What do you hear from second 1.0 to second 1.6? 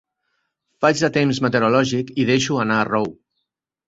de temps